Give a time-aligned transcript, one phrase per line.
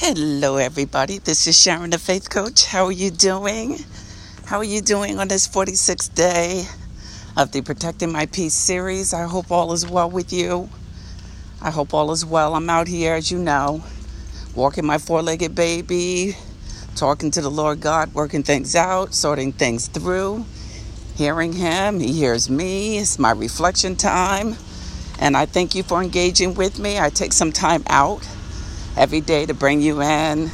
[0.00, 1.18] Hello, everybody.
[1.18, 2.66] This is Sharon, the Faith Coach.
[2.66, 3.78] How are you doing?
[4.46, 6.66] How are you doing on this 46th day
[7.36, 9.12] of the Protecting My Peace series?
[9.12, 10.70] I hope all is well with you.
[11.60, 12.54] I hope all is well.
[12.54, 13.82] I'm out here, as you know,
[14.54, 16.36] walking my four legged baby,
[16.94, 20.46] talking to the Lord God, working things out, sorting things through,
[21.16, 21.98] hearing Him.
[21.98, 22.98] He hears me.
[22.98, 24.54] It's my reflection time.
[25.18, 27.00] And I thank you for engaging with me.
[27.00, 28.24] I take some time out
[28.98, 30.50] every day to bring you in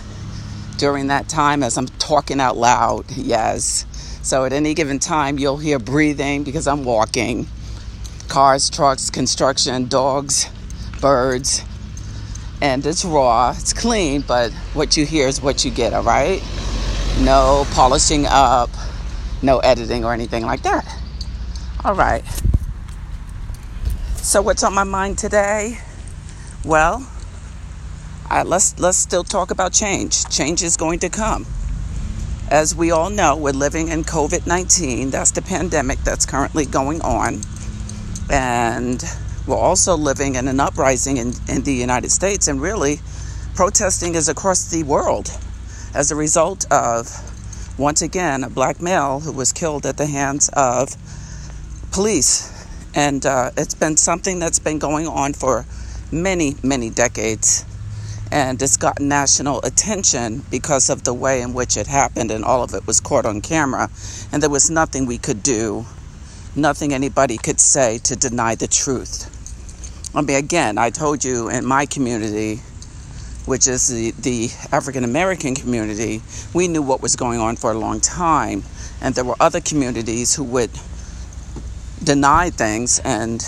[0.76, 3.10] during that time as I'm talking out loud.
[3.16, 3.86] Yes.
[4.22, 7.46] So at any given time, you'll hear breathing because I'm walking.
[8.28, 10.48] Cars, trucks, construction, dogs,
[11.00, 11.62] birds.
[12.60, 16.42] And it's raw, it's clean, but what you hear is what you get, all right?
[17.20, 18.70] No polishing up,
[19.42, 20.86] no editing or anything like that.
[21.84, 22.24] All right.
[24.16, 25.78] So, what's on my mind today?
[26.64, 27.06] Well,
[28.42, 30.24] let's let's still talk about change.
[30.28, 31.46] Change is going to come.
[32.50, 35.10] As we all know, we're living in COVID 19.
[35.10, 37.40] That's the pandemic that's currently going on.
[38.30, 39.02] And
[39.46, 43.00] we're also living in an uprising in, in the United States, and really,
[43.54, 45.30] protesting is across the world
[45.94, 47.08] as a result of,
[47.78, 50.96] once again, a black male who was killed at the hands of
[51.92, 52.50] police.
[52.96, 55.66] And uh, it's been something that's been going on for
[56.10, 57.64] many, many decades
[58.34, 62.64] and it's gotten national attention because of the way in which it happened and all
[62.64, 63.88] of it was caught on camera.
[64.32, 65.86] And there was nothing we could do
[66.56, 69.30] nothing anybody could say to deny the truth.
[70.14, 72.62] I mean again i told you in my community
[73.46, 76.22] which is the, the african american community
[76.54, 78.62] we knew what was going on for a long time.
[79.00, 80.70] And there were other communities who would
[82.02, 83.42] deny things and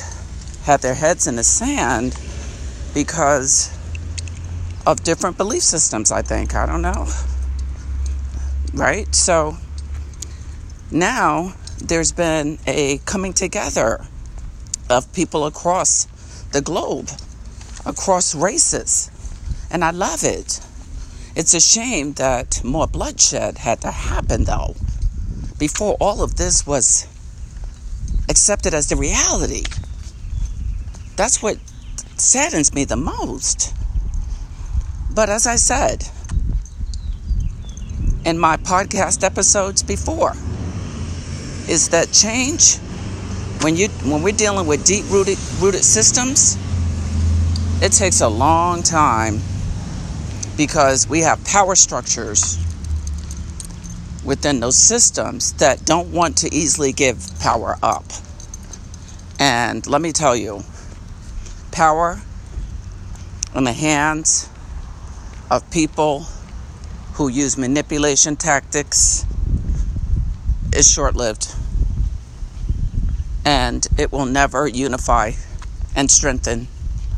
[0.64, 2.18] have their heads in the sand
[2.92, 3.75] because
[4.86, 6.54] of different belief systems, I think.
[6.54, 7.08] I don't know.
[8.72, 9.12] Right?
[9.14, 9.56] So
[10.90, 14.06] now there's been a coming together
[14.88, 16.06] of people across
[16.52, 17.10] the globe,
[17.84, 19.10] across races.
[19.70, 20.60] And I love it.
[21.34, 24.74] It's a shame that more bloodshed had to happen, though,
[25.58, 27.06] before all of this was
[28.28, 29.64] accepted as the reality.
[31.16, 31.58] That's what
[32.16, 33.74] saddens me the most.
[35.16, 36.04] But as I said
[38.26, 40.32] in my podcast episodes before,
[41.72, 42.76] is that change
[43.62, 46.58] when you when we're dealing with deep rooted rooted systems,
[47.82, 49.40] it takes a long time
[50.54, 52.58] because we have power structures
[54.22, 58.04] within those systems that don't want to easily give power up.
[59.40, 60.62] And let me tell you,
[61.72, 62.20] power
[63.54, 64.50] in the hands
[65.50, 66.26] of people
[67.14, 69.24] who use manipulation tactics
[70.74, 71.54] is short lived.
[73.44, 75.32] And it will never unify
[75.94, 76.66] and strengthen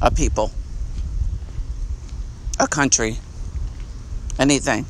[0.03, 0.53] a people,
[2.61, 3.16] a country,
[4.39, 4.84] anything.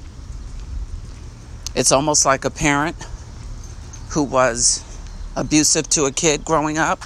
[1.76, 2.97] It's almost like a parent
[4.10, 4.84] who was
[5.37, 7.03] abusive to a kid growing up.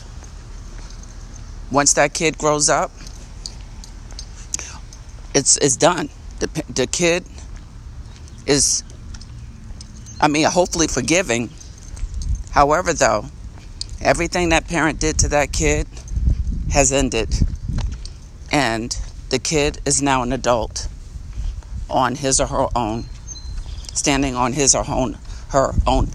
[1.71, 2.91] Once that kid grows up,
[5.35, 6.09] it's, it's done
[6.43, 7.25] the, the kid
[8.47, 8.83] is,
[10.21, 11.51] I mean, hopefully forgiving.
[12.51, 13.27] However, though,
[14.01, 15.87] everything that parent did to that kid
[16.73, 17.33] has ended.
[18.51, 18.97] And
[19.31, 20.89] the kid is now an adult
[21.89, 23.05] on his or her own,
[23.93, 25.19] standing on his or own,
[25.51, 26.09] her own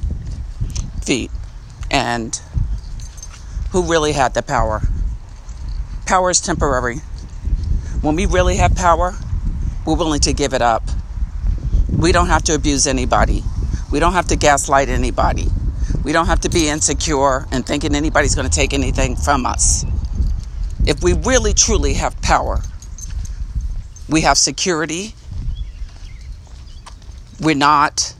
[1.05, 1.31] feet.
[1.89, 2.39] And
[3.71, 4.81] who really had the power?
[6.05, 6.97] Power is temporary.
[8.01, 9.15] When we really have power,
[9.87, 10.83] we're willing to give it up.
[11.97, 13.41] We don't have to abuse anybody.
[13.89, 15.47] We don't have to gaslight anybody.
[16.03, 19.85] We don't have to be insecure and thinking anybody's going to take anything from us.
[20.85, 22.59] If we really truly have power,
[24.09, 25.15] we have security.
[27.39, 28.13] We're not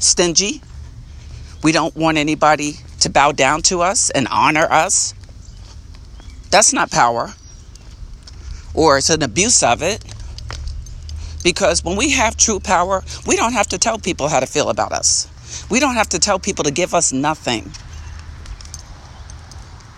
[0.00, 0.62] stingy.
[1.62, 5.14] We don't want anybody to bow down to us and honor us.
[6.50, 7.34] That's not power.
[8.74, 10.04] Or it's an abuse of it.
[11.44, 14.70] Because when we have true power, we don't have to tell people how to feel
[14.70, 15.28] about us.
[15.70, 17.70] We don't have to tell people to give us nothing.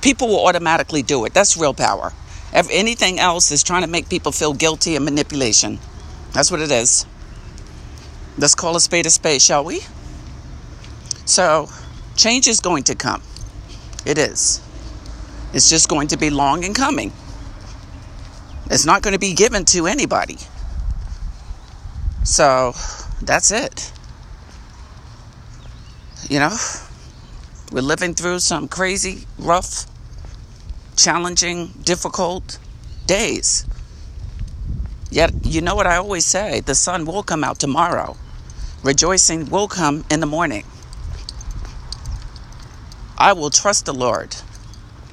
[0.03, 1.33] People will automatically do it.
[1.33, 2.13] That's real power.
[2.53, 5.79] If anything else is trying to make people feel guilty and manipulation.
[6.33, 7.07] That's what it is.
[8.37, 9.81] Let's call a spade a spade, shall we?
[11.25, 11.69] So,
[12.17, 13.23] change is going to come.
[14.05, 14.61] It is.
[15.53, 17.13] It's just going to be long in coming.
[18.69, 20.39] It's not going to be given to anybody.
[22.27, 22.75] So
[23.23, 23.93] that's it.
[26.29, 26.57] You know,
[27.71, 29.87] we're living through some crazy, rough,
[30.97, 32.59] challenging, difficult
[33.07, 33.65] days.
[35.09, 38.17] Yet, you know what I always say the sun will come out tomorrow.
[38.83, 40.65] Rejoicing will come in the morning.
[43.17, 44.35] I will trust the Lord,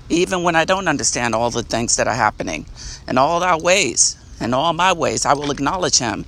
[0.10, 2.65] even when I don't understand all the things that are happening.
[3.07, 6.25] In all our ways, in all my ways, I will acknowledge Him,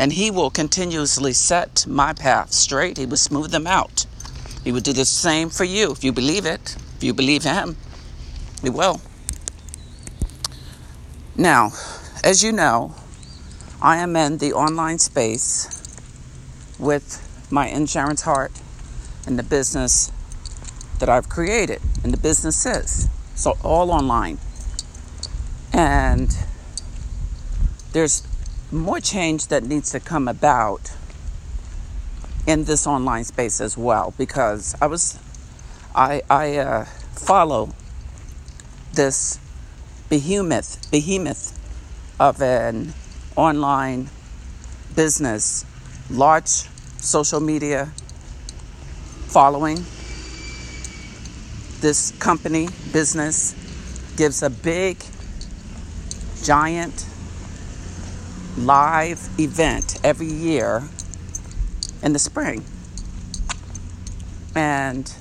[0.00, 2.96] and He will continuously set my path straight.
[2.96, 4.06] He will smooth them out.
[4.64, 7.76] He will do the same for you if you believe it, if you believe Him.
[8.62, 9.02] He will.
[11.36, 11.72] Now,
[12.24, 12.94] as you know,
[13.82, 15.68] I am in the online space
[16.78, 18.52] with my insurance heart
[19.26, 20.10] and the business
[20.98, 23.10] that I've created and the businesses.
[23.34, 24.38] So, all online.
[25.74, 26.34] And
[27.92, 28.22] there's
[28.72, 30.92] more change that needs to come about
[32.46, 35.18] in this online space as well because I was
[35.94, 36.84] I I uh,
[37.14, 37.70] follow
[38.92, 39.38] this
[40.08, 41.58] behemoth behemoth
[42.18, 42.94] of an
[43.36, 44.08] online
[44.94, 45.64] business
[46.10, 46.68] large
[46.98, 47.86] social media
[49.26, 49.84] following.
[51.80, 53.54] This company business
[54.16, 54.98] gives a big
[56.42, 57.06] giant
[58.64, 60.88] live event every year
[62.02, 62.64] in the spring.
[64.54, 65.12] And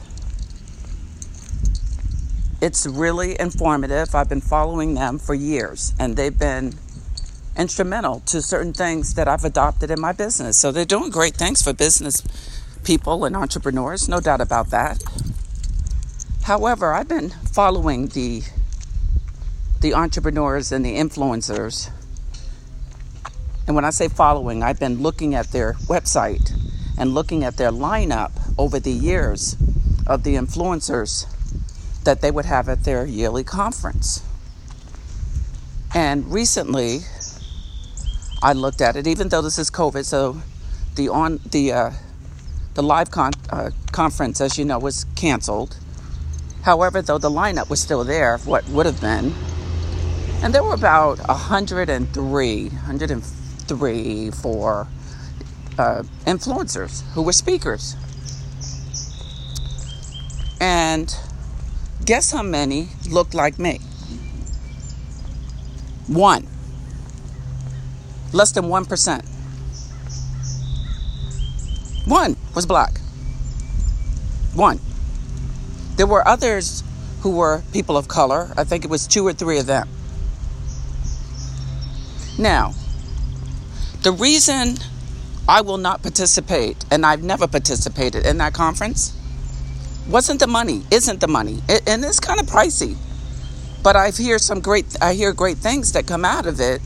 [2.62, 4.13] it's really informative.
[4.13, 6.74] I've been following them for years, and they've been
[7.57, 10.57] instrumental to certain things that I've adopted in my business.
[10.57, 12.24] So they're doing great things for business
[12.83, 15.03] people and entrepreneurs, no doubt about that.
[16.44, 18.44] However, I've been following the
[19.81, 21.89] the entrepreneurs and the influencers.
[23.69, 26.51] And when I say following, I've been looking at their website
[26.98, 29.56] and looking at their lineup over the years
[30.07, 31.27] of the influencers
[32.04, 34.24] that they would have at their yearly conference.
[35.94, 37.01] And recently,
[38.42, 40.42] I looked at it, even though this is COVID, so
[40.95, 41.92] the on the uh,
[42.74, 45.77] the live con- uh, conference, as you know, was canceled.
[46.63, 49.31] However, though the lineup was still there, what would have been,
[50.42, 52.69] and there were about 103,
[53.69, 54.88] 103 for
[55.77, 57.95] uh, influencers who were speakers.
[60.60, 61.16] And
[62.06, 63.80] guess how many looked like me?
[66.07, 66.48] One.
[68.33, 69.25] Less than 1%.
[72.07, 73.00] One was black.
[74.54, 74.80] One.
[75.95, 76.83] There were others
[77.22, 78.51] who were people of color.
[78.57, 79.88] I think it was two or three of them.
[82.38, 82.74] Now,
[84.01, 84.78] the reason
[85.48, 89.16] I will not participate, and I've never participated in that conference,
[90.07, 91.60] wasn't the money, isn't the money.
[91.68, 92.96] It, and it's kind of pricey.
[93.84, 96.81] But I hear some great I hear great things that come out of it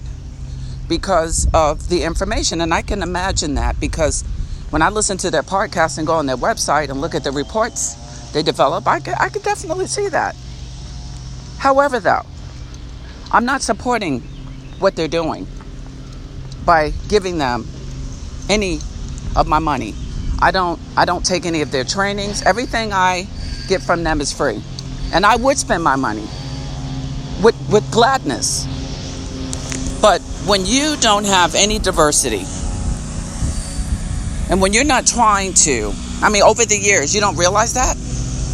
[0.88, 2.62] because of the information.
[2.62, 4.24] And I can imagine that because
[4.70, 7.32] when I listen to their podcast and go on their website and look at the
[7.32, 10.36] reports they develop, I could, I could definitely see that.
[11.58, 12.26] However, though,
[13.32, 14.22] I'm not supporting
[14.80, 15.48] what they're doing
[16.66, 17.68] by giving them
[18.50, 18.80] any
[19.36, 19.94] of my money.
[20.42, 22.42] I don't I don't take any of their trainings.
[22.44, 23.28] Everything I
[23.68, 24.62] get from them is free.
[25.14, 26.28] And I would spend my money
[27.42, 28.68] with with gladness.
[30.02, 32.44] But when you don't have any diversity
[34.50, 37.96] and when you're not trying to, I mean over the years, you don't realize that?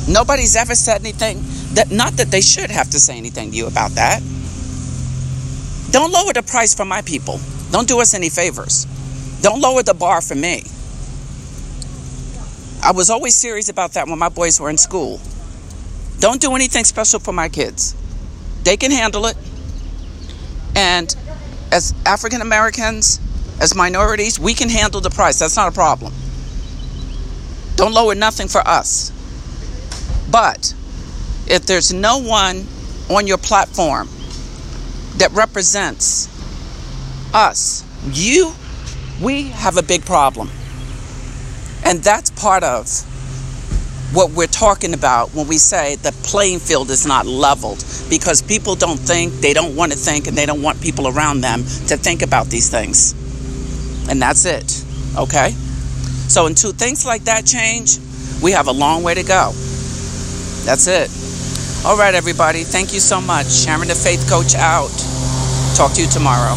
[0.08, 1.42] Nobody's ever said anything
[1.74, 4.22] that not that they should have to say anything to you about that.
[5.92, 7.40] Don't lower the price for my people.
[7.72, 8.86] Don't do us any favors.
[9.42, 10.64] Don't lower the bar for me.
[12.82, 15.20] I was always serious about that when my boys were in school.
[16.20, 17.96] Don't do anything special for my kids.
[18.64, 19.38] They can handle it.
[20.76, 21.16] And
[21.72, 23.20] as African Americans,
[23.62, 25.40] as minorities, we can handle the price.
[25.40, 26.14] That's not a problem.
[27.76, 29.12] Don't lower nothing for us.
[30.30, 30.74] But
[31.48, 32.66] if there's no one
[33.10, 34.08] on your platform
[35.18, 36.28] that represents
[37.34, 38.54] us, you,
[39.22, 40.50] we have a big problem.
[41.84, 42.88] And that's part of
[44.14, 48.76] what we're talking about when we say the playing field is not leveled because people
[48.76, 51.96] don't think, they don't want to think, and they don't want people around them to
[51.96, 53.14] think about these things.
[54.10, 54.84] And that's it.
[55.16, 55.52] Okay?
[56.28, 58.00] So until things like that change,
[58.42, 59.52] we have a long way to go.
[60.66, 61.10] That's it.
[61.86, 62.64] All right, everybody.
[62.64, 63.48] Thank you so much.
[63.52, 64.90] Sharon the Faith Coach out.
[65.76, 66.56] Talk to you tomorrow.